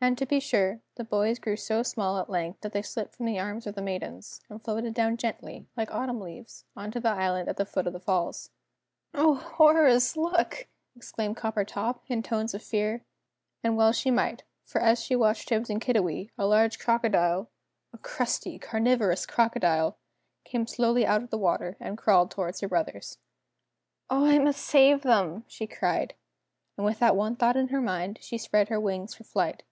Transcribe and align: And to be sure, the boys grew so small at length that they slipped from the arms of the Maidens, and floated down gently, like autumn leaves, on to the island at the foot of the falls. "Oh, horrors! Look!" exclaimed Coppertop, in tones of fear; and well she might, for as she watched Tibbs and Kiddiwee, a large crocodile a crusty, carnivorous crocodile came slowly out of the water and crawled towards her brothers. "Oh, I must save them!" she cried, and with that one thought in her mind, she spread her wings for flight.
And 0.00 0.16
to 0.18 0.26
be 0.26 0.38
sure, 0.38 0.78
the 0.94 1.02
boys 1.02 1.40
grew 1.40 1.56
so 1.56 1.82
small 1.82 2.18
at 2.18 2.30
length 2.30 2.60
that 2.60 2.70
they 2.72 2.82
slipped 2.82 3.16
from 3.16 3.26
the 3.26 3.40
arms 3.40 3.66
of 3.66 3.74
the 3.74 3.82
Maidens, 3.82 4.40
and 4.48 4.62
floated 4.62 4.94
down 4.94 5.16
gently, 5.16 5.66
like 5.76 5.92
autumn 5.92 6.20
leaves, 6.20 6.64
on 6.76 6.92
to 6.92 7.00
the 7.00 7.08
island 7.10 7.48
at 7.48 7.56
the 7.56 7.66
foot 7.66 7.88
of 7.88 7.92
the 7.92 7.98
falls. 7.98 8.50
"Oh, 9.12 9.34
horrors! 9.34 10.16
Look!" 10.16 10.68
exclaimed 10.94 11.36
Coppertop, 11.36 11.98
in 12.06 12.22
tones 12.22 12.54
of 12.54 12.62
fear; 12.62 13.02
and 13.64 13.76
well 13.76 13.90
she 13.90 14.12
might, 14.12 14.44
for 14.64 14.80
as 14.80 15.02
she 15.02 15.16
watched 15.16 15.48
Tibbs 15.48 15.68
and 15.68 15.80
Kiddiwee, 15.80 16.30
a 16.38 16.46
large 16.46 16.78
crocodile 16.78 17.50
a 17.92 17.98
crusty, 17.98 18.56
carnivorous 18.56 19.26
crocodile 19.26 19.98
came 20.44 20.64
slowly 20.68 21.04
out 21.06 21.24
of 21.24 21.30
the 21.30 21.38
water 21.38 21.76
and 21.80 21.98
crawled 21.98 22.30
towards 22.30 22.60
her 22.60 22.68
brothers. 22.68 23.18
"Oh, 24.08 24.26
I 24.26 24.38
must 24.38 24.64
save 24.64 25.02
them!" 25.02 25.42
she 25.48 25.66
cried, 25.66 26.14
and 26.76 26.86
with 26.86 27.00
that 27.00 27.16
one 27.16 27.34
thought 27.34 27.56
in 27.56 27.68
her 27.70 27.82
mind, 27.82 28.20
she 28.22 28.38
spread 28.38 28.68
her 28.68 28.78
wings 28.78 29.14
for 29.16 29.24
flight. 29.24 29.64